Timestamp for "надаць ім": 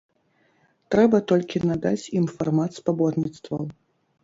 1.69-2.25